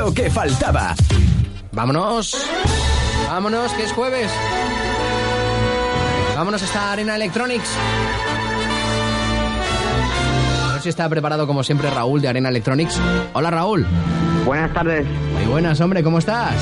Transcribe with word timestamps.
lo 0.00 0.14
que 0.14 0.30
faltaba. 0.30 0.94
Vámonos. 1.72 2.46
Vámonos, 3.28 3.72
que 3.74 3.82
es 3.84 3.92
jueves. 3.92 4.30
Vámonos 6.34 6.62
a 6.62 6.64
esta 6.64 6.92
Arena 6.92 7.16
Electronics. 7.16 7.68
A 10.68 10.72
ver 10.72 10.80
si 10.80 10.88
está 10.88 11.08
preparado 11.08 11.46
como 11.46 11.62
siempre 11.62 11.90
Raúl 11.90 12.22
de 12.22 12.28
Arena 12.28 12.48
Electronics. 12.48 12.98
Hola 13.34 13.50
Raúl. 13.50 13.86
Buenas 14.46 14.72
tardes. 14.72 15.06
Muy 15.34 15.46
buenas, 15.46 15.78
hombre, 15.82 16.02
¿cómo 16.02 16.18
estás? 16.18 16.54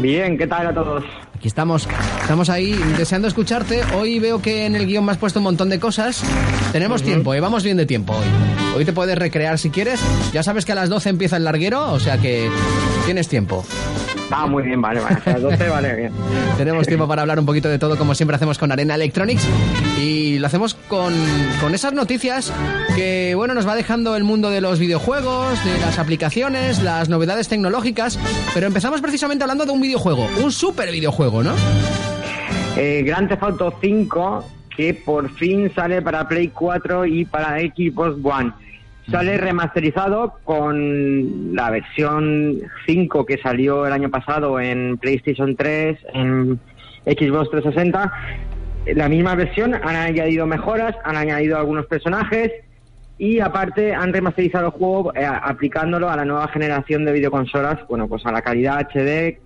Bien, 0.00 0.38
¿qué 0.38 0.46
tal 0.46 0.68
a 0.68 0.74
todos? 0.74 1.04
Aquí 1.34 1.48
estamos, 1.48 1.88
estamos 2.22 2.48
ahí 2.48 2.72
deseando 2.96 3.28
escucharte. 3.28 3.82
Hoy 3.96 4.18
veo 4.18 4.40
que 4.40 4.66
en 4.66 4.76
el 4.76 4.86
guion 4.86 5.04
me 5.04 5.12
has 5.12 5.18
puesto 5.18 5.40
un 5.40 5.44
montón 5.44 5.68
de 5.68 5.78
cosas. 5.80 6.22
Tenemos 6.72 7.02
tiempo, 7.02 7.34
¿eh? 7.34 7.40
vamos 7.40 7.62
bien 7.62 7.76
de 7.76 7.86
tiempo 7.86 8.14
hoy. 8.14 8.26
Hoy 8.76 8.84
te 8.84 8.92
puedes 8.92 9.18
recrear 9.18 9.58
si 9.58 9.70
quieres. 9.70 10.00
Ya 10.32 10.42
sabes 10.42 10.64
que 10.64 10.72
a 10.72 10.74
las 10.74 10.88
12 10.88 11.10
empieza 11.10 11.36
el 11.36 11.44
larguero, 11.44 11.92
o 11.92 12.00
sea 12.00 12.18
que 12.18 12.48
tienes 13.04 13.28
tiempo. 13.28 13.64
Ah, 14.30 14.46
muy 14.46 14.62
bien, 14.62 14.80
vale, 14.80 15.00
vale. 15.00 15.16
A 15.24 15.30
las 15.30 15.42
12, 15.42 15.68
vale, 15.68 15.94
bien. 15.94 16.12
Tenemos 16.56 16.86
tiempo 16.86 17.06
para 17.06 17.22
hablar 17.22 17.38
un 17.38 17.46
poquito 17.46 17.68
de 17.68 17.78
todo, 17.78 17.96
como 17.96 18.14
siempre 18.14 18.36
hacemos 18.36 18.58
con 18.58 18.72
Arena 18.72 18.94
Electronics. 18.94 19.46
Y 20.00 20.38
lo 20.38 20.46
hacemos 20.46 20.74
con, 20.74 21.12
con 21.60 21.74
esas 21.74 21.92
noticias 21.92 22.52
que, 22.96 23.34
bueno, 23.34 23.54
nos 23.54 23.66
va 23.66 23.74
dejando 23.74 24.16
el 24.16 24.24
mundo 24.24 24.50
de 24.50 24.60
los 24.60 24.78
videojuegos, 24.78 25.62
de 25.64 25.78
las 25.78 25.98
aplicaciones, 25.98 26.82
las 26.82 27.08
novedades 27.08 27.48
tecnológicas. 27.48 28.18
Pero 28.54 28.66
empezamos 28.66 29.00
precisamente 29.00 29.44
hablando 29.44 29.66
de 29.66 29.72
un 29.72 29.80
videojuego, 29.80 30.28
un 30.42 30.52
super 30.52 30.90
videojuego, 30.90 31.42
¿no? 31.42 31.52
Eh, 32.76 33.02
Grand 33.04 33.28
Theft 33.28 33.42
Auto 33.42 33.74
5, 33.80 34.44
que 34.76 34.94
por 34.94 35.30
fin 35.34 35.70
sale 35.74 36.02
para 36.02 36.26
Play 36.26 36.48
4 36.48 37.06
y 37.06 37.24
para 37.24 37.58
Xbox 37.60 38.16
One. 38.22 38.52
Sale 39.10 39.36
remasterizado 39.36 40.34
con 40.44 41.54
la 41.54 41.70
versión 41.70 42.60
5 42.86 43.26
que 43.26 43.38
salió 43.38 43.86
el 43.86 43.92
año 43.92 44.10
pasado 44.10 44.58
en 44.58 44.96
PlayStation 44.96 45.54
3, 45.56 45.98
en 46.14 46.58
Xbox 47.04 47.50
360. 47.50 48.12
La 48.94 49.08
misma 49.08 49.34
versión, 49.34 49.74
han 49.74 49.96
añadido 49.96 50.46
mejoras, 50.46 50.94
han 51.04 51.16
añadido 51.16 51.58
algunos 51.58 51.86
personajes 51.86 52.50
y 53.18 53.40
aparte 53.40 53.94
han 53.94 54.12
remasterizado 54.12 54.66
el 54.66 54.72
juego 54.72 55.14
eh, 55.14 55.24
aplicándolo 55.24 56.08
a 56.08 56.16
la 56.16 56.24
nueva 56.24 56.48
generación 56.48 57.04
de 57.04 57.12
videoconsolas, 57.12 57.86
bueno, 57.88 58.08
pues 58.08 58.24
a 58.26 58.32
la 58.32 58.42
calidad 58.42 58.88
HD 58.90 59.38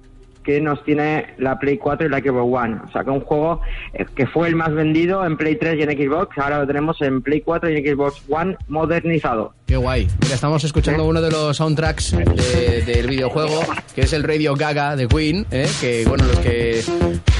que 0.48 0.62
nos 0.62 0.82
tiene 0.82 1.26
la 1.36 1.58
Play 1.58 1.76
4 1.76 2.06
y 2.06 2.10
la 2.10 2.20
Xbox 2.20 2.64
One. 2.64 2.76
O 2.88 2.90
sea, 2.90 3.04
que 3.04 3.10
un 3.10 3.20
juego 3.20 3.60
eh, 3.92 4.06
que 4.16 4.26
fue 4.26 4.48
el 4.48 4.56
más 4.56 4.72
vendido 4.72 5.22
en 5.26 5.36
Play 5.36 5.56
3 5.56 5.78
y 5.78 5.82
en 5.82 5.90
Xbox, 5.90 6.38
ahora 6.38 6.60
lo 6.60 6.66
tenemos 6.66 6.96
en 7.02 7.20
Play 7.20 7.42
4 7.42 7.68
y 7.68 7.76
en 7.76 7.84
Xbox 7.94 8.22
One 8.30 8.56
modernizado. 8.68 9.52
Qué 9.66 9.76
guay. 9.76 10.08
Mira, 10.22 10.34
estamos 10.36 10.64
escuchando 10.64 11.04
uno 11.04 11.20
de 11.20 11.30
los 11.30 11.54
soundtracks 11.58 12.16
de- 12.16 12.80
del 12.86 13.08
videojuego, 13.08 13.60
que 13.94 14.00
es 14.00 14.12
el 14.14 14.22
Radio 14.24 14.54
Gaga 14.54 14.96
de 14.96 15.06
Queen, 15.06 15.44
¿eh? 15.50 15.68
que 15.82 16.06
bueno, 16.08 16.24
los 16.24 16.38
que 16.38 16.80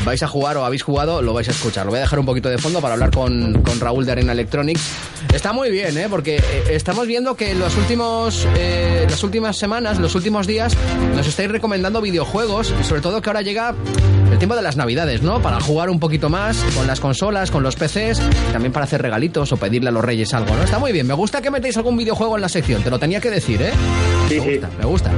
vais 0.05 0.23
a 0.23 0.29
jugar 0.29 0.57
o 0.57 0.65
habéis 0.65 0.83
jugado 0.83 1.23
lo 1.23 1.33
vais 1.33 1.49
a 1.49 1.51
escuchar. 1.51 1.87
Lo 1.87 1.91
voy 1.91 1.99
a 1.99 2.03
dejar 2.03 2.19
un 2.19 2.27
poquito 2.27 2.49
de 2.49 2.59
fondo 2.59 2.81
para 2.81 2.95
hablar 2.95 3.11
con, 3.11 3.63
con 3.63 3.81
Raúl 3.81 4.05
de 4.07 4.13
Arena 4.13 4.33
Electronics. 4.33 4.81
Está 5.33 5.53
muy 5.53 5.71
bien, 5.71 5.97
¿eh? 5.99 6.07
porque 6.09 6.37
eh, 6.37 6.65
estamos 6.71 7.07
viendo 7.07 7.35
que 7.37 7.51
en 7.51 7.59
los 7.59 7.77
últimos, 7.77 8.47
eh, 8.57 9.07
las 9.09 9.23
últimas 9.23 9.57
semanas, 9.57 9.99
los 9.99 10.15
últimos 10.15 10.47
días, 10.47 10.77
nos 11.15 11.27
estáis 11.27 11.51
recomendando 11.51 12.01
videojuegos 12.01 12.73
sobre 12.83 13.01
todo 13.01 13.21
que 13.21 13.29
ahora 13.29 13.43
llega 13.43 13.75
el 14.39 14.41
tiempo 14.41 14.55
de 14.55 14.63
las 14.63 14.77
navidades, 14.77 15.21
¿no? 15.21 15.43
Para 15.43 15.59
jugar 15.59 15.91
un 15.91 15.99
poquito 15.99 16.29
más 16.29 16.63
con 16.77 16.87
las 16.87 17.01
consolas, 17.01 17.51
con 17.51 17.65
los 17.65 17.75
PCs, 17.75 18.23
y 18.49 18.53
también 18.53 18.73
para 18.73 18.85
hacer 18.85 19.03
regalitos 19.03 19.51
o 19.51 19.57
pedirle 19.57 19.89
a 19.89 19.93
los 19.93 20.05
reyes 20.05 20.33
algo, 20.33 20.55
¿no? 20.55 20.63
Está 20.63 20.79
muy 20.79 20.93
bien. 20.93 21.09
Me 21.09 21.15
gusta 21.15 21.43
que 21.43 21.51
metáis 21.51 21.77
algún 21.77 21.97
videojuego 21.97 22.37
en 22.37 22.43
la 22.43 22.49
sección, 22.49 22.81
te 22.85 22.89
lo 22.89 23.01
tenía 23.01 23.21
que 23.21 23.31
decir, 23.31 23.61
¿eh? 23.61 23.73
Sí, 24.29 24.37
me 24.39 24.41
sí. 24.45 24.51
gusta, 24.53 24.71
me 24.79 24.85
gusta. 24.85 25.11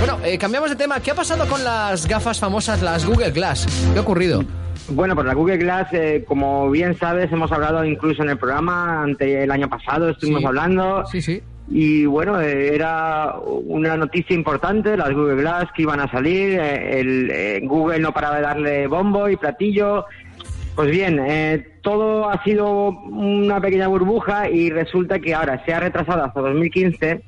Bueno, 0.00 0.18
eh, 0.22 0.36
cambiamos 0.36 0.68
de 0.68 0.76
tema. 0.76 1.00
¿Qué 1.00 1.12
ha 1.12 1.14
pasado 1.14 1.46
con 1.48 1.64
las 1.64 2.06
gafas 2.06 2.38
famosas, 2.38 2.82
las 2.82 3.06
Google 3.06 3.30
Glass? 3.30 3.66
¿Qué 3.94 3.98
ha 4.00 4.02
ocurrido? 4.02 4.44
Bueno, 4.90 5.14
pues 5.14 5.26
la 5.26 5.32
Google 5.32 5.56
Glass, 5.56 5.88
eh, 5.92 6.22
como 6.28 6.70
bien 6.70 6.94
sabes, 6.98 7.32
hemos 7.32 7.50
hablado 7.50 7.86
incluso 7.86 8.22
en 8.22 8.28
el 8.28 8.36
programa 8.38 9.02
ante 9.02 9.44
el 9.44 9.50
año 9.50 9.70
pasado, 9.70 10.10
estuvimos 10.10 10.42
Sí. 10.42 10.46
hablando. 10.46 11.04
Sí, 11.10 11.22
sí. 11.22 11.42
Y 11.68 12.06
bueno, 12.06 12.40
eh, 12.40 12.74
era 12.74 13.34
una 13.42 13.96
noticia 13.96 14.34
importante, 14.34 14.96
las 14.96 15.12
Google 15.12 15.36
Glass 15.42 15.66
que 15.74 15.82
iban 15.82 16.00
a 16.00 16.10
salir, 16.10 16.58
eh, 16.60 17.00
el, 17.00 17.30
eh, 17.30 17.60
Google 17.64 17.98
no 17.98 18.12
paraba 18.12 18.36
de 18.36 18.42
darle 18.42 18.86
bombo 18.86 19.28
y 19.28 19.36
platillo. 19.36 20.04
Pues 20.76 20.90
bien, 20.90 21.18
eh, 21.26 21.66
todo 21.82 22.28
ha 22.30 22.42
sido 22.44 22.90
una 22.90 23.60
pequeña 23.60 23.88
burbuja 23.88 24.48
y 24.50 24.70
resulta 24.70 25.18
que 25.18 25.34
ahora 25.34 25.64
se 25.64 25.72
ha 25.74 25.80
retrasado 25.80 26.22
hasta 26.22 26.40
2015 26.40 27.22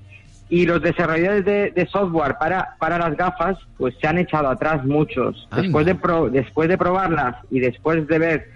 y 0.50 0.66
los 0.66 0.80
desarrolladores 0.82 1.44
de, 1.44 1.70
de 1.72 1.86
software 1.86 2.36
para, 2.38 2.76
para 2.78 2.98
las 2.98 3.16
gafas 3.16 3.56
pues 3.76 3.94
se 4.00 4.06
han 4.06 4.18
echado 4.18 4.48
atrás 4.48 4.84
muchos. 4.84 5.48
Anda. 5.50 5.62
Después 5.62 5.86
de, 5.86 5.94
pro- 5.94 6.30
después 6.30 6.68
de 6.68 6.78
probarlas 6.78 7.36
y 7.50 7.60
después 7.60 8.06
de 8.06 8.18
ver 8.18 8.48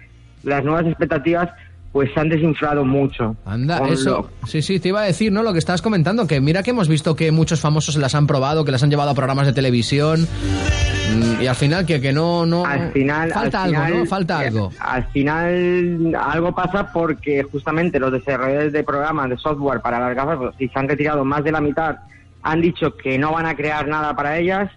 las 0.43 0.63
nuevas 0.63 0.85
expectativas, 0.85 1.49
pues 1.93 2.09
se 2.13 2.19
han 2.19 2.27
desinflado 2.27 2.83
mucho. 2.83 3.35
Anda, 3.45 3.77
eso. 3.87 4.27
lo- 4.41 4.47
Sí, 4.47 4.61
sí, 4.61 4.79
te 4.81 4.89
iba 4.89 5.01
a 5.01 5.05
decir, 5.05 5.31
¿no? 5.31 5.43
Lo 5.43 5.53
que 5.53 5.59
estabas 5.59 5.81
comentando, 5.81 6.27
que 6.27 6.41
mira 6.41 6.61
que 6.63 6.71
hemos 6.71 6.89
visto 6.89 7.15
que 7.15 7.31
muchos 7.31 7.61
famosos 7.61 7.95
las 7.95 8.15
han 8.15 8.27
probado, 8.27 8.65
que 8.65 8.71
las 8.71 8.83
han 8.83 8.89
llevado 8.89 9.11
a 9.11 9.13
programas 9.13 9.45
de 9.45 9.53
televisión. 9.53 10.21
mm, 10.23 11.41
Y 11.41 11.47
al 11.47 11.55
final, 11.55 11.85
que, 11.85 12.01
que 12.01 12.11
no, 12.11 12.45
no. 12.45 12.65
al 12.65 12.91
final 12.91 13.31
Falta 13.31 13.63
al 13.63 13.75
algo, 13.75 13.85
final, 13.85 13.99
¿no? 13.99 14.05
Falta 14.07 14.43
eh, 14.43 14.47
algo. 14.47 14.71
al 14.79 15.03
final 15.11 16.15
algo 16.19 16.55
pasa 16.55 16.91
porque 16.91 17.43
justamente 17.43 17.99
los 17.99 18.11
desarrolladores 18.11 18.73
de 18.73 18.83
programas 18.83 19.29
de 19.29 19.37
software 19.37 19.81
para 19.81 19.99
las 19.99 20.15
gafas 20.15 20.37
pues, 20.37 20.55
si 20.57 20.67
se 20.67 20.79
han 20.79 20.87
retirado 20.89 21.23
más 21.23 21.43
de 21.43 21.51
la 21.51 21.61
mitad 21.61 21.97
han 22.41 22.59
dicho 22.61 22.95
que 22.97 23.17
no 23.17 23.31
van 23.31 23.45
a 23.45 23.55
crear 23.55 23.87
nada 23.87 24.15
para 24.15 24.37
ellas 24.37 24.69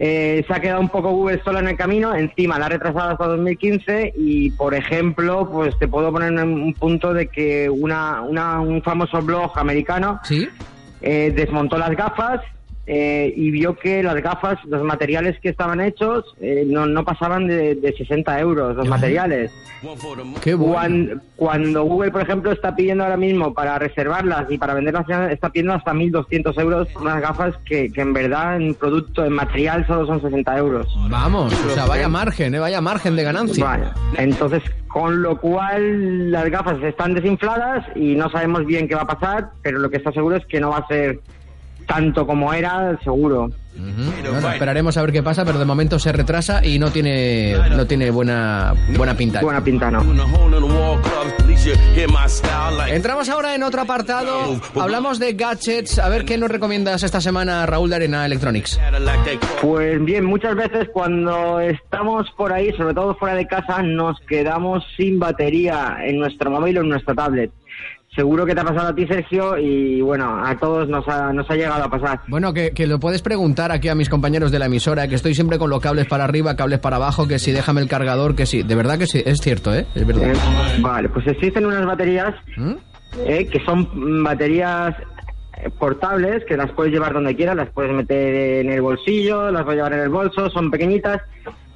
Eh, 0.00 0.44
se 0.46 0.54
ha 0.54 0.60
quedado 0.60 0.80
un 0.80 0.88
poco 0.90 1.10
Google 1.10 1.42
solo 1.44 1.58
en 1.58 1.66
el 1.66 1.76
camino 1.76 2.14
encima 2.14 2.56
la 2.56 2.66
ha 2.66 2.68
retrasado 2.68 3.10
hasta 3.10 3.26
2015 3.26 4.12
y 4.16 4.52
por 4.52 4.72
ejemplo 4.74 5.48
pues 5.50 5.76
te 5.80 5.88
puedo 5.88 6.12
poner 6.12 6.30
un, 6.32 6.38
un 6.62 6.72
punto 6.74 7.12
de 7.12 7.26
que 7.26 7.68
una, 7.68 8.22
una- 8.22 8.60
un 8.60 8.80
famoso 8.80 9.20
blog 9.22 9.58
americano 9.58 10.20
¿Sí? 10.22 10.48
eh, 11.00 11.32
desmontó 11.34 11.76
las 11.78 11.90
gafas 11.96 12.40
eh, 12.90 13.34
y 13.36 13.50
vio 13.50 13.76
que 13.76 14.02
las 14.02 14.16
gafas, 14.22 14.58
los 14.64 14.82
materiales 14.82 15.38
que 15.40 15.50
estaban 15.50 15.78
hechos, 15.78 16.24
eh, 16.40 16.64
no, 16.66 16.86
no 16.86 17.04
pasaban 17.04 17.46
de, 17.46 17.74
de 17.74 17.92
60 17.92 18.40
euros 18.40 18.76
los 18.76 18.88
materiales. 18.88 19.52
Qué 20.40 20.54
bueno. 20.54 20.72
Cuando, 20.72 21.20
cuando 21.36 21.82
Google, 21.84 22.10
por 22.10 22.22
ejemplo, 22.22 22.50
está 22.50 22.74
pidiendo 22.74 23.04
ahora 23.04 23.18
mismo 23.18 23.52
para 23.52 23.78
reservarlas 23.78 24.50
y 24.50 24.56
para 24.56 24.72
venderlas, 24.72 25.04
está 25.30 25.50
pidiendo 25.50 25.74
hasta 25.74 25.92
1.200 25.92 26.58
euros 26.58 26.88
unas 26.98 27.20
gafas 27.20 27.54
que, 27.66 27.92
que 27.92 28.00
en 28.00 28.14
verdad 28.14 28.56
en 28.56 28.74
producto, 28.74 29.22
en 29.22 29.34
material, 29.34 29.86
solo 29.86 30.06
son 30.06 30.22
60 30.22 30.56
euros. 30.56 30.86
Vamos, 31.10 31.52
o 31.52 31.70
sea, 31.74 31.84
vaya 31.84 32.08
margen, 32.08 32.54
¿eh? 32.54 32.58
Vaya 32.58 32.80
margen 32.80 33.16
de 33.16 33.22
ganancia. 33.22 33.92
Entonces, 34.16 34.62
con 34.88 35.20
lo 35.20 35.38
cual 35.38 36.30
las 36.30 36.48
gafas 36.48 36.82
están 36.82 37.12
desinfladas 37.12 37.84
y 37.94 38.14
no 38.14 38.30
sabemos 38.30 38.64
bien 38.64 38.88
qué 38.88 38.94
va 38.94 39.02
a 39.02 39.06
pasar, 39.06 39.50
pero 39.62 39.78
lo 39.78 39.90
que 39.90 39.98
está 39.98 40.10
seguro 40.10 40.36
es 40.36 40.46
que 40.46 40.58
no 40.58 40.70
va 40.70 40.78
a 40.78 40.88
ser 40.88 41.20
tanto 41.88 42.26
como 42.26 42.52
era, 42.52 42.96
seguro. 43.02 43.50
Bueno, 43.76 44.50
esperaremos 44.50 44.96
a 44.96 45.02
ver 45.02 45.12
qué 45.12 45.22
pasa, 45.22 45.44
pero 45.44 45.58
de 45.58 45.64
momento 45.64 45.98
se 45.98 46.12
retrasa 46.12 46.64
y 46.64 46.78
no 46.78 46.90
tiene, 46.90 47.56
no 47.70 47.86
tiene 47.86 48.10
buena, 48.10 48.74
buena 48.96 49.16
pinta. 49.16 49.40
Buena 49.40 49.62
pinta, 49.62 49.90
¿no? 49.90 50.02
Entramos 52.88 53.28
ahora 53.28 53.54
en 53.54 53.62
otro 53.62 53.82
apartado. 53.82 54.60
Hablamos 54.78 55.18
de 55.18 55.32
gadgets. 55.32 55.98
A 55.98 56.08
ver 56.08 56.24
qué 56.24 56.36
nos 56.38 56.50
recomiendas 56.50 57.02
esta 57.04 57.20
semana, 57.20 57.64
Raúl 57.66 57.90
de 57.90 57.96
Arena 57.96 58.26
Electronics. 58.26 58.80
Pues 59.62 60.04
bien, 60.04 60.24
muchas 60.24 60.56
veces 60.56 60.88
cuando 60.92 61.60
estamos 61.60 62.28
por 62.36 62.52
ahí, 62.52 62.72
sobre 62.72 62.94
todo 62.94 63.14
fuera 63.14 63.36
de 63.36 63.46
casa, 63.46 63.82
nos 63.82 64.18
quedamos 64.20 64.84
sin 64.96 65.18
batería 65.18 65.98
en 66.02 66.18
nuestro 66.18 66.50
móvil 66.50 66.78
o 66.78 66.80
en 66.82 66.88
nuestra 66.88 67.14
tablet. 67.14 67.52
Seguro 68.18 68.44
que 68.44 68.52
te 68.52 68.60
ha 68.60 68.64
pasado 68.64 68.88
a 68.88 68.94
ti, 68.96 69.06
Sergio, 69.06 69.56
y 69.56 70.00
bueno, 70.00 70.44
a 70.44 70.56
todos 70.58 70.88
nos 70.88 71.06
ha, 71.06 71.32
nos 71.32 71.48
ha 71.48 71.54
llegado 71.54 71.84
a 71.84 71.88
pasar. 71.88 72.18
Bueno, 72.26 72.52
que, 72.52 72.72
que 72.72 72.88
lo 72.88 72.98
puedes 72.98 73.22
preguntar 73.22 73.70
aquí 73.70 73.86
a 73.86 73.94
mis 73.94 74.08
compañeros 74.08 74.50
de 74.50 74.58
la 74.58 74.66
emisora, 74.66 75.06
que 75.06 75.14
estoy 75.14 75.36
siempre 75.36 75.56
con 75.56 75.70
los 75.70 75.78
cables 75.80 76.06
para 76.06 76.24
arriba, 76.24 76.56
cables 76.56 76.80
para 76.80 76.96
abajo, 76.96 77.28
que 77.28 77.38
si 77.38 77.52
déjame 77.52 77.80
el 77.80 77.88
cargador, 77.88 78.34
que 78.34 78.44
sí. 78.44 78.64
De 78.64 78.74
verdad 78.74 78.98
que 78.98 79.06
sí, 79.06 79.22
es 79.24 79.38
cierto, 79.38 79.72
¿eh? 79.72 79.86
Es 79.94 80.04
verdad. 80.04 80.32
Eh, 80.32 80.80
vale, 80.80 81.08
pues 81.10 81.28
existen 81.28 81.64
unas 81.64 81.86
baterías 81.86 82.34
¿Mm? 82.56 82.72
eh, 83.24 83.46
que 83.46 83.64
son 83.64 83.88
mm, 83.94 84.24
baterías 84.24 84.96
eh, 85.62 85.70
portables, 85.78 86.44
que 86.44 86.56
las 86.56 86.72
puedes 86.72 86.92
llevar 86.92 87.12
donde 87.12 87.36
quieras, 87.36 87.54
las 87.54 87.70
puedes 87.70 87.92
meter 87.92 88.64
en 88.66 88.72
el 88.72 88.82
bolsillo, 88.82 89.52
las 89.52 89.62
puedes 89.62 89.76
llevar 89.76 89.92
en 89.92 90.00
el 90.00 90.08
bolso, 90.08 90.50
son 90.50 90.72
pequeñitas, 90.72 91.22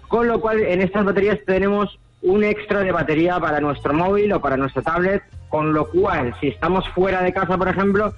con 0.08 0.26
lo 0.26 0.40
cual 0.40 0.58
en 0.58 0.80
estas 0.80 1.04
baterías 1.04 1.38
tenemos 1.46 2.00
un 2.20 2.42
extra 2.42 2.80
de 2.80 2.90
batería 2.90 3.38
para 3.38 3.60
nuestro 3.60 3.94
móvil 3.94 4.32
o 4.32 4.40
para 4.40 4.56
nuestra 4.56 4.82
tablet, 4.82 5.22
con 5.52 5.74
lo 5.74 5.86
cual 5.90 6.34
si 6.40 6.48
estamos 6.48 6.88
fuera 6.94 7.20
de 7.20 7.30
casa, 7.30 7.58
por 7.58 7.68
ejemplo, 7.68 8.14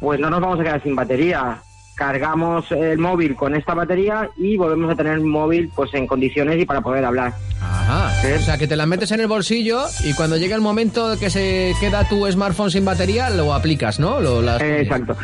pues 0.00 0.18
no 0.18 0.30
nos 0.30 0.40
vamos 0.40 0.58
a 0.58 0.62
quedar 0.62 0.82
sin 0.82 0.96
batería. 0.96 1.58
Cargamos 1.94 2.72
el 2.72 2.96
móvil 2.96 3.36
con 3.36 3.54
esta 3.54 3.74
batería 3.74 4.30
y 4.38 4.56
volvemos 4.56 4.90
a 4.90 4.96
tener 4.96 5.12
el 5.12 5.24
móvil 5.24 5.70
pues 5.76 5.92
en 5.92 6.06
condiciones 6.06 6.58
y 6.58 6.64
para 6.64 6.80
poder 6.80 7.04
hablar. 7.04 7.34
Ajá. 7.60 8.07
O 8.24 8.40
sea, 8.40 8.58
que 8.58 8.66
te 8.66 8.74
la 8.74 8.84
metes 8.84 9.12
en 9.12 9.20
el 9.20 9.28
bolsillo 9.28 9.84
y 10.04 10.12
cuando 10.12 10.36
llega 10.36 10.56
el 10.56 10.60
momento 10.60 11.16
que 11.18 11.30
se 11.30 11.72
queda 11.80 12.08
tu 12.08 12.26
smartphone 12.30 12.70
sin 12.70 12.84
batería, 12.84 13.30
lo 13.30 13.54
aplicas, 13.54 14.00
¿no? 14.00 14.20
Lo, 14.20 14.40
exacto. 14.58 15.16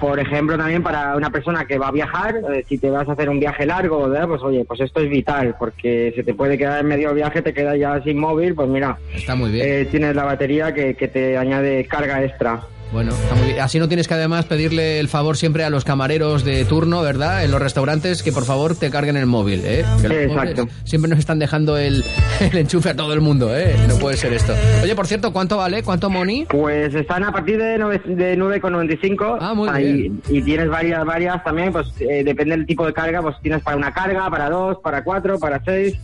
Por, 0.00 0.18
ejemplo, 0.18 0.58
también 0.58 0.82
para 0.82 1.16
una 1.16 1.30
persona 1.30 1.64
que 1.66 1.78
va 1.78 1.88
a 1.88 1.92
viajar, 1.92 2.36
eh, 2.52 2.64
si 2.68 2.78
te 2.78 2.90
vas 2.90 3.08
a 3.08 3.12
hacer 3.12 3.28
un 3.28 3.38
viaje 3.38 3.64
largo, 3.64 4.10
pues 4.26 4.42
oye, 4.42 4.64
pues 4.64 4.80
esto 4.80 5.00
es 5.00 5.08
vital, 5.08 5.54
porque 5.58 6.12
se 6.16 6.24
te 6.24 6.34
puede 6.34 6.58
quedar 6.58 6.80
en 6.80 6.88
medio 6.88 7.14
viaje, 7.14 7.42
te 7.42 7.54
quedas 7.54 7.78
ya 7.78 8.02
sin 8.02 8.18
móvil, 8.18 8.54
pues 8.54 8.68
mira. 8.68 8.98
Está 9.14 9.34
muy 9.36 9.50
bien. 9.50 9.66
Eh, 9.66 9.84
tienes 9.86 10.14
la 10.16 10.24
batería 10.24 10.74
que, 10.74 10.94
que 10.94 11.08
te 11.08 11.38
añade 11.38 11.86
carga 11.86 12.24
extra. 12.24 12.60
Bueno, 12.92 13.12
así 13.60 13.78
no 13.78 13.88
tienes 13.88 14.06
que 14.06 14.14
además 14.14 14.44
pedirle 14.44 15.00
el 15.00 15.08
favor 15.08 15.36
siempre 15.36 15.64
a 15.64 15.70
los 15.70 15.84
camareros 15.84 16.44
de 16.44 16.64
turno, 16.64 17.02
¿verdad? 17.02 17.44
En 17.44 17.50
los 17.50 17.60
restaurantes 17.60 18.22
que 18.22 18.32
por 18.32 18.44
favor 18.44 18.76
te 18.76 18.90
carguen 18.90 19.16
el 19.16 19.26
móvil, 19.26 19.62
¿eh? 19.64 19.84
Exacto. 20.04 20.68
Siempre 20.84 21.08
nos 21.08 21.18
están 21.18 21.38
dejando 21.38 21.76
el, 21.78 22.04
enchufe 22.40 22.90
a 22.90 22.96
todo 22.96 23.12
el 23.12 23.20
mundo, 23.20 23.54
¿eh? 23.56 23.74
No 23.88 23.96
puede 23.96 24.16
ser 24.16 24.32
esto. 24.32 24.54
Oye, 24.82 24.94
por 24.94 25.06
cierto, 25.06 25.32
¿cuánto 25.32 25.56
vale? 25.56 25.82
¿Cuánto 25.82 26.08
money? 26.08 26.46
Pues 26.48 26.94
están 26.94 27.24
a 27.24 27.32
partir 27.32 27.58
de 27.58 27.78
9,95. 27.78 29.38
Ah, 29.40 29.54
muy 29.54 29.70
bien. 29.70 30.22
Y 30.28 30.42
tienes 30.42 30.68
varias, 30.68 31.04
varias 31.04 31.42
también, 31.42 31.72
pues 31.72 31.88
eh, 32.00 32.22
depende 32.24 32.56
del 32.56 32.66
tipo 32.66 32.86
de 32.86 32.92
carga, 32.92 33.20
pues 33.20 33.36
tienes 33.42 33.62
para 33.62 33.76
una 33.76 33.92
carga, 33.92 34.30
para 34.30 34.48
dos, 34.48 34.78
para 34.78 35.02
cuatro, 35.02 35.38
para 35.38 35.62
seis, 35.64 35.98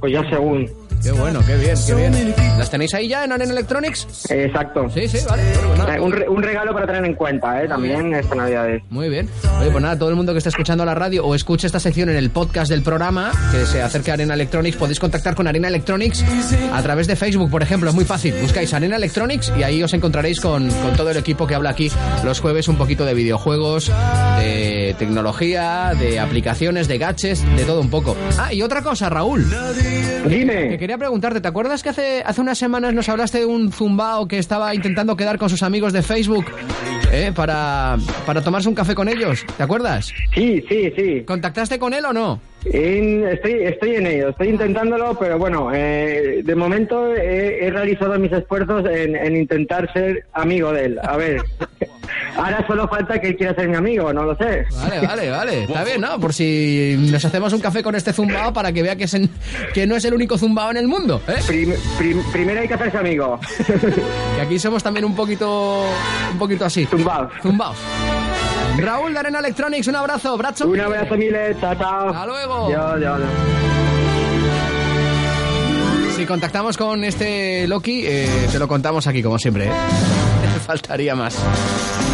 pues 0.00 0.12
ya 0.12 0.28
según. 0.30 0.68
Qué 1.02 1.12
bueno, 1.12 1.40
qué 1.46 1.56
bien, 1.56 1.76
qué 1.86 1.94
bien. 1.94 2.34
¿Las 2.58 2.70
tenéis 2.70 2.92
ahí 2.94 3.08
ya 3.08 3.24
en 3.24 3.32
Arena 3.32 3.52
Electronics? 3.52 4.30
Exacto. 4.30 4.88
Sí, 4.90 5.06
sí, 5.08 5.18
vale. 5.28 5.42
Eh, 5.94 6.00
un, 6.00 6.42
regalo 6.42 6.72
para 6.72 6.86
tener 6.86 7.04
en 7.04 7.14
cuenta, 7.14 7.62
¿eh? 7.62 7.68
También 7.68 8.14
esta 8.14 8.34
Navidad. 8.34 8.68
Muy 8.90 9.08
bien. 9.08 9.28
Oye, 9.60 9.70
pues 9.70 9.82
nada, 9.82 9.98
todo 9.98 10.10
el 10.10 10.16
mundo 10.16 10.32
que 10.32 10.38
está 10.38 10.50
escuchando 10.50 10.84
la 10.84 10.94
radio 10.94 11.24
o 11.24 11.34
escuche 11.34 11.66
esta 11.66 11.78
sección 11.78 12.08
en 12.08 12.16
el 12.16 12.30
podcast 12.30 12.70
del 12.70 12.82
programa, 12.82 13.30
que 13.52 13.64
se 13.66 13.80
acerque 13.80 14.10
a 14.10 14.14
Arena 14.14 14.34
Electronics, 14.34 14.76
podéis 14.76 14.98
contactar 14.98 15.34
con 15.34 15.46
Arena 15.46 15.68
Electronics 15.68 16.24
a 16.72 16.82
través 16.82 17.06
de 17.06 17.16
Facebook, 17.16 17.50
por 17.50 17.62
ejemplo. 17.62 17.90
Es 17.90 17.94
muy 17.94 18.04
fácil. 18.04 18.34
Buscáis 18.42 18.74
Arena 18.74 18.96
Electronics 18.96 19.52
y 19.56 19.62
ahí 19.62 19.82
os 19.82 19.94
encontraréis 19.94 20.40
con, 20.40 20.68
con 20.68 20.96
todo 20.96 21.10
el 21.10 21.16
equipo 21.16 21.46
que 21.46 21.54
habla 21.54 21.70
aquí 21.70 21.90
los 22.24 22.40
jueves 22.40 22.66
un 22.68 22.76
poquito 22.76 23.04
de 23.04 23.14
videojuegos, 23.14 23.92
de 24.38 24.96
tecnología, 24.98 25.92
de 25.98 26.18
aplicaciones, 26.18 26.88
de 26.88 26.98
gadgets, 26.98 27.44
de 27.56 27.64
todo 27.64 27.80
un 27.80 27.90
poco. 27.90 28.16
Ah, 28.38 28.52
y 28.52 28.62
otra 28.62 28.82
cosa, 28.82 29.08
Raúl. 29.08 29.46
Dime 30.26 30.87
quería 30.88 30.96
preguntarte, 30.96 31.42
¿te 31.42 31.48
acuerdas 31.48 31.82
que 31.82 31.90
hace, 31.90 32.22
hace 32.24 32.40
unas 32.40 32.56
semanas 32.56 32.94
nos 32.94 33.10
hablaste 33.10 33.40
de 33.40 33.44
un 33.44 33.70
zumbao 33.72 34.26
que 34.26 34.38
estaba 34.38 34.74
intentando 34.74 35.18
quedar 35.18 35.36
con 35.36 35.50
sus 35.50 35.62
amigos 35.62 35.92
de 35.92 36.00
Facebook 36.00 36.46
eh, 37.12 37.30
para, 37.36 37.98
para 38.24 38.40
tomarse 38.42 38.70
un 38.70 38.74
café 38.74 38.94
con 38.94 39.06
ellos? 39.06 39.44
¿Te 39.58 39.62
acuerdas? 39.62 40.14
Sí, 40.34 40.64
sí, 40.66 40.90
sí. 40.96 41.24
¿Contactaste 41.26 41.78
con 41.78 41.92
él 41.92 42.06
o 42.06 42.14
no? 42.14 42.40
estoy, 42.64 43.52
estoy 43.64 43.96
en 43.96 44.06
ello, 44.06 44.30
estoy 44.30 44.48
intentándolo, 44.48 45.14
pero 45.18 45.38
bueno, 45.38 45.70
eh, 45.74 46.40
de 46.42 46.54
momento 46.54 47.14
he, 47.14 47.68
realizado 47.70 48.18
mis 48.18 48.32
esfuerzos 48.32 48.86
en, 48.86 49.14
en 49.14 49.36
intentar 49.36 49.92
ser 49.92 50.24
amigo 50.32 50.72
de 50.72 50.86
él. 50.86 51.00
A 51.02 51.18
ver. 51.18 51.42
Ahora 52.38 52.64
solo 52.68 52.86
falta 52.86 53.20
que 53.20 53.28
él 53.28 53.36
quiera 53.36 53.52
ser 53.54 53.68
mi 53.68 53.74
amigo, 53.74 54.12
no 54.12 54.22
lo 54.22 54.36
sé. 54.36 54.64
Vale, 54.70 55.04
vale, 55.04 55.30
vale. 55.30 55.64
Está 55.64 55.82
bien, 55.82 56.00
¿no? 56.00 56.20
Por 56.20 56.32
si 56.32 56.94
nos 57.10 57.24
hacemos 57.24 57.52
un 57.52 57.60
café 57.60 57.82
con 57.82 57.96
este 57.96 58.12
zumbao 58.12 58.52
para 58.52 58.72
que 58.72 58.80
vea 58.82 58.94
que, 58.94 59.04
es 59.04 59.16
que 59.74 59.86
no 59.88 59.96
es 59.96 60.04
el 60.04 60.14
único 60.14 60.38
zumbao 60.38 60.70
en 60.70 60.76
el 60.76 60.86
mundo. 60.86 61.20
¿eh? 61.26 61.74
primero 62.32 62.60
hay 62.60 62.68
que 62.68 62.74
hacerse 62.74 62.96
amigo. 62.96 63.40
que 64.36 64.40
aquí 64.40 64.58
somos 64.58 64.84
también 64.84 65.04
un 65.04 65.16
poquito, 65.16 65.84
un 66.32 66.38
poquito 66.38 66.64
así. 66.64 66.86
Zumbaos. 66.86 67.32
Zumbaos. 67.42 67.76
Raúl 68.78 69.12
de 69.12 69.18
Arena 69.18 69.40
Electronics, 69.40 69.88
un 69.88 69.96
abrazo, 69.96 70.36
brazo. 70.36 70.68
Un 70.68 70.80
abrazo, 70.80 71.16
Miles, 71.16 71.60
chao, 71.60 71.74
chao. 71.74 72.08
Hasta 72.10 72.26
luego. 72.26 72.68
Si 76.14 76.24
contactamos 76.24 76.76
con 76.76 77.02
este 77.02 77.66
Loki, 77.66 78.02
eh, 78.06 78.48
te 78.52 78.58
lo 78.60 78.68
contamos 78.68 79.06
aquí, 79.08 79.22
como 79.22 79.38
siempre. 79.38 79.66
¿eh? 79.66 79.72
Faltaría 80.66 81.16
más. 81.16 81.36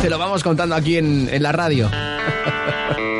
Te 0.02 0.10
lo 0.10 0.18
vamos 0.18 0.42
contando 0.42 0.74
aquí 0.74 0.98
en, 0.98 1.28
en 1.30 1.42
la 1.42 1.52
radio. 1.52 1.90